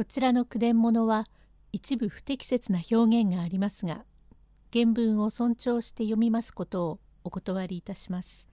[0.00, 1.26] こちらの句伝物は
[1.72, 4.06] 一部不適切な表現がありますが
[4.72, 8.48] 原文を尊重して読みますことをお断りいたします。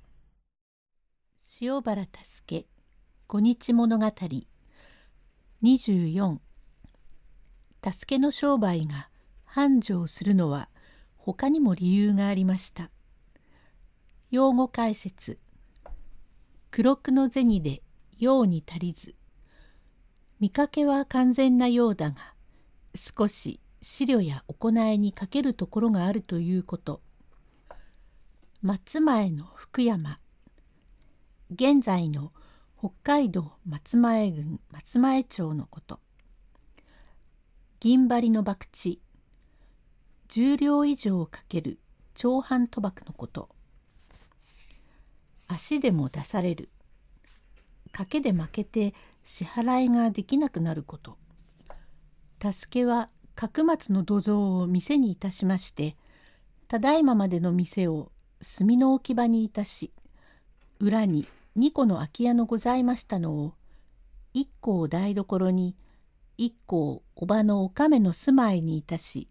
[1.61, 2.65] 塩原助
[3.27, 4.11] 小日物語
[5.63, 6.37] 24
[7.91, 9.09] 助けの商売が
[9.45, 10.67] 繁盛するのは
[11.15, 12.91] 他にも理由がありました。
[14.31, 15.39] 用語解説
[16.71, 17.83] 黒くの銭で
[18.19, 19.15] 用に足りず
[20.39, 22.33] 見かけは完全なようだが
[22.95, 27.01] 少し資料や行いに欠けるところがあるということ。
[28.61, 30.19] 松前の福山。
[31.51, 32.33] 現在の
[32.77, 35.99] 北海道松前郡松前町のこと。
[37.79, 38.99] 銀針の博打。
[40.27, 41.79] 10両以上をかける
[42.13, 43.49] 長藩賭博のこと。
[45.47, 46.69] 足でも出される。
[47.93, 48.93] 賭けで負けて
[49.29, 51.17] 支払いができなくなること。
[52.41, 55.95] 助けは角松の土蔵を店にいたしまして
[56.67, 58.11] ただいままでの店を
[58.57, 59.91] 炭の置き場にいたし
[60.79, 63.53] 裏に2個の空き家のございましたのを
[64.35, 65.75] 1個を台所に
[66.37, 69.27] 1個をおばのおかめの住まいにいたし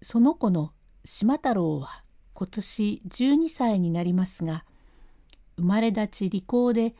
[0.00, 0.72] その子の
[1.04, 2.04] 島太郎は
[2.34, 4.64] 今年12歳になりますが
[5.56, 6.94] 生まれ立ち利口で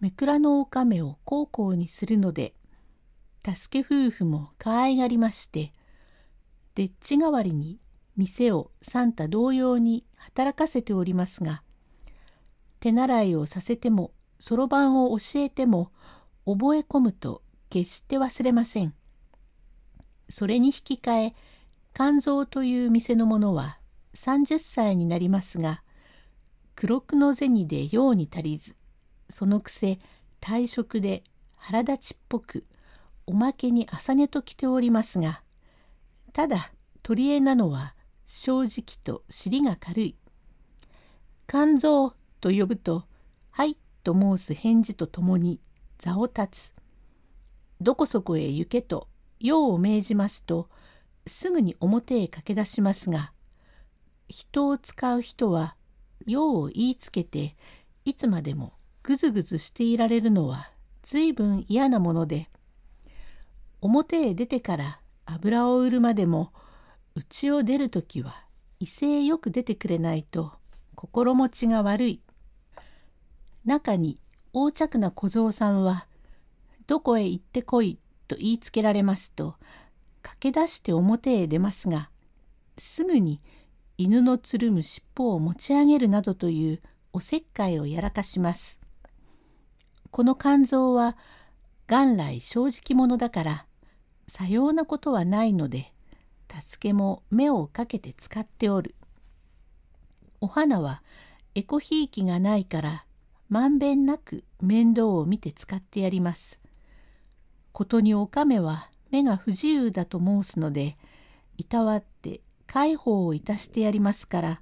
[0.00, 2.54] めくらのおかめを孝行にするので
[3.44, 5.72] 助け夫婦も可愛がりまして
[6.74, 7.78] でっち代わりに
[8.16, 11.62] 店をサンタ同様に働かせておりますが
[12.80, 15.90] 手習いをさせてもそろばんを教えても
[16.44, 18.94] 覚え込むと決して忘れません。
[20.28, 21.34] それに引き換え
[21.94, 23.78] 肝臓という店の者は
[24.14, 25.82] 30歳になりますが
[26.74, 28.76] 黒くの銭で用に足りず
[29.28, 29.98] そのくせ
[30.40, 31.24] 退職で
[31.56, 32.64] 腹立ちっぽく
[33.26, 35.42] おまけに朝寝と来ておりますが
[36.32, 37.94] ただ取り柄なのは
[38.24, 40.16] 正直と尻が軽い。
[41.48, 43.04] 肝臓と呼ぶと
[43.50, 45.60] 「はい」と申す返事とともに
[45.98, 46.74] 座を立つ。
[47.80, 50.68] どこそこへ行けと用を命じますと
[51.26, 53.32] すぐに表へ駆け出しますが
[54.28, 55.76] 人を使う人は
[56.26, 57.56] 用を言いつけて
[58.04, 58.72] いつまでも
[59.06, 60.68] ぐずぐずしていられるのは
[61.04, 62.48] 随分嫌なもので
[63.80, 66.52] 表へ出てから油を売るまでも
[67.14, 68.42] 家を出る時は
[68.80, 70.54] 威勢よく出てくれないと
[70.96, 72.20] 心持ちが悪い。
[73.64, 74.18] 中に
[74.52, 76.08] 横着な小僧さんは
[76.88, 79.54] 「どこへ行ってこい」と言いつけられますと
[80.22, 82.10] 駆け出して表へ出ますが
[82.76, 83.40] すぐに
[83.98, 88.80] 犬のつるむ尻尾を持ち上げるなどというおせっかいをやらかします。
[90.16, 91.14] この肝臓は
[91.86, 93.66] 元来正直者だから
[94.26, 95.92] さようなことはないので
[96.48, 98.94] 助けも目をかけて使っておる。
[100.40, 101.02] お花は
[101.54, 103.04] エコひいきがないから
[103.50, 106.60] まんべんなく面倒を見て使ってやります。
[107.72, 110.96] ことにおかめは目が不自由だと申すので
[111.58, 114.60] いたわって介抱をいたしてやりますから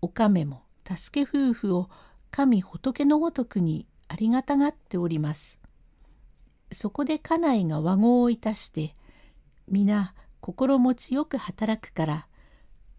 [0.00, 1.90] おかめも助け夫婦を
[2.30, 5.58] 神仏のごとくにありがたがっております。
[6.70, 8.94] そこで家内が和合をいたして
[9.68, 12.26] 皆心持ちよく働くから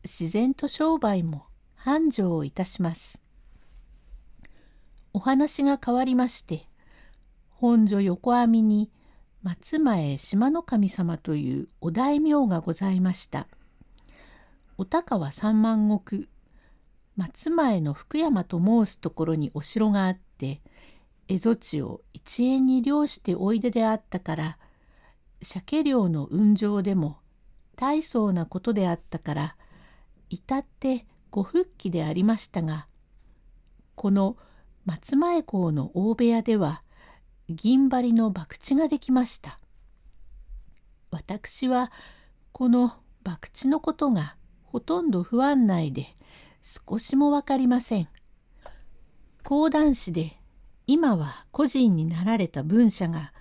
[0.04, 3.22] 自然と商売も繁盛をいたします。
[5.14, 6.68] お話が変わりまして
[7.52, 8.92] 本所横網に
[9.44, 13.48] 松前島の神様というお大名がございました。
[14.80, 16.28] お高は三万石
[17.16, 20.62] 松前の福山と申すところにお城があって
[21.34, 24.58] 蝦夷地を一円に漁しておいでであったから
[25.42, 27.18] 鮭漁の運上でも
[27.76, 29.56] 大層なことであったから
[30.30, 32.88] 至ってご復帰でありましたが
[33.96, 34.38] この
[34.86, 36.84] 松前港の大部屋では
[37.50, 39.60] 銀針の博打ができました。
[41.12, 41.92] 私は
[42.52, 42.94] この
[43.24, 46.08] 博打のことがほとんど不安内で
[46.62, 48.08] 少しも分かりません。
[49.44, 50.38] 講談師で
[50.88, 53.34] 今は個人になられた文者が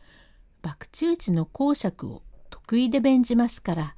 [0.63, 3.97] 博打打ちの講釈を得意で弁じますから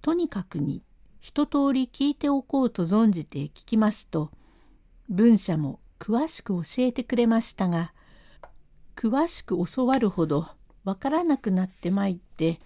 [0.00, 0.82] とにかくに
[1.20, 4.30] 一通り聞いておこうと存じて聞きますと
[5.08, 7.92] 文者も詳しく教えてくれましたが
[8.96, 10.46] 詳しく教わるほど
[10.84, 12.60] わからなくなってまいって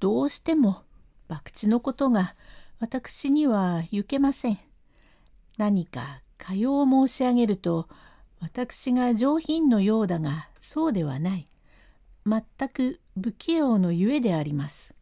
[0.00, 0.82] どうしても
[1.28, 2.34] 博打のことが
[2.78, 4.58] 私には行けません。
[5.56, 7.88] 何かかよう申し上げると
[8.40, 11.48] 私が上品のようだがそうではない。
[12.26, 14.94] 全く不器用のゆえであります。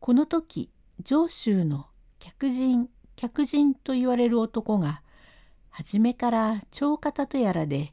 [0.00, 0.70] この時
[1.02, 1.86] 上州の
[2.18, 5.02] 客人客人と言われる男が
[5.70, 7.92] 初めから町方とやらで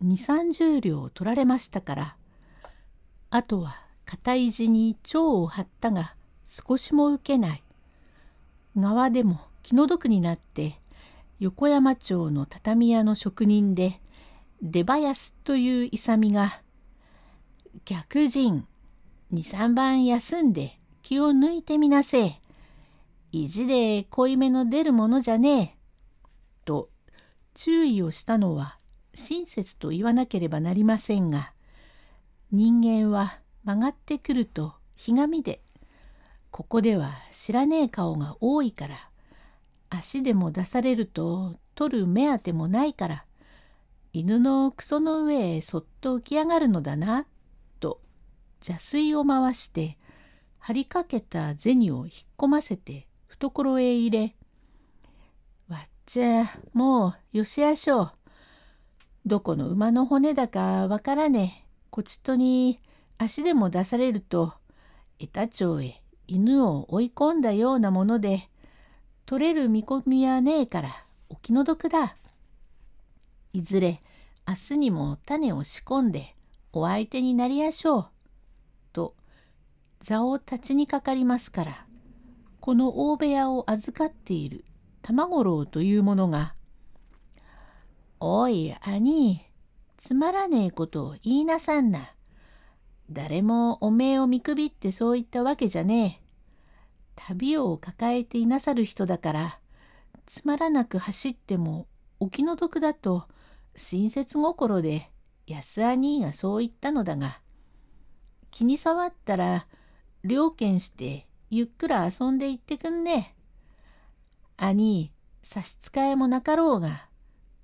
[0.00, 2.16] 二三十両取られましたから
[3.30, 6.14] あとは片意地に蝶を張ったが
[6.44, 7.62] 少しも受けない。
[8.76, 10.80] 側でも気の毒になって
[11.42, 14.00] 横山町の畳屋の職人で
[14.62, 16.62] 出林という勇が
[17.84, 18.64] 「客人
[19.32, 22.40] 二三番休んで気を抜いてみなせ。
[23.32, 25.76] 意地で濃いめの出るものじゃねえ。」
[26.64, 26.90] と
[27.54, 28.78] 注意をしたのは
[29.12, 31.54] 親切と言わなければなりませんが
[32.52, 35.60] 人間は曲がってくるとひがみで
[36.52, 39.11] ここでは知らねえ顔が多いから
[39.94, 43.26] 足でも出されると取る目当てもないから
[44.14, 47.26] 犬のクソの上へそっと浮き上がるのだな
[47.78, 48.00] と
[48.60, 49.98] 邪水を回して
[50.58, 52.08] 張りかけた銭を引っ
[52.38, 54.36] 込ませて懐へ入れ
[55.68, 58.12] 「わっちゃもうよしやしょう。
[59.24, 61.68] どこの馬の骨だかわからねえ。
[61.90, 62.80] こちとに
[63.18, 64.54] 足でも出されると
[65.18, 68.48] 板町へ犬を追い込んだようなもので
[69.26, 72.16] 取れる見込みはねえからお気の毒だ。
[73.52, 74.00] いずれ
[74.46, 76.34] 明日にも種を仕込んで
[76.72, 78.08] お相手になりやしょう。
[78.92, 79.14] と
[80.00, 81.86] 座を立ちにかかりますから
[82.60, 84.64] この大部屋を預かっている
[85.02, 86.54] 玉五郎というものが
[88.20, 89.40] 「おい兄
[89.96, 92.14] つまらねえことを言いなさんな。
[93.10, 96.21] 誰もおめえを見くびってそう言ったわけじゃねえ。
[97.16, 99.58] 旅を抱えていなさる人だから
[100.26, 101.86] つまらなく走っても
[102.20, 103.24] お気の毒だと
[103.76, 105.10] 親切心で
[105.46, 107.40] 安兄がそう言ったのだが
[108.50, 109.66] 気に障ったら
[110.24, 113.34] 了見してゆっくら遊んで行ってくんね。
[114.56, 115.10] 兄
[115.42, 117.08] 差し支えもなかろうが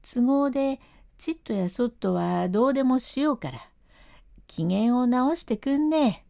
[0.02, 0.80] 都合で
[1.16, 3.60] ちっとやそっとはどうでもしようから
[4.46, 6.24] 機嫌を直してくんね。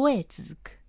[0.00, 0.79] 5へ続く。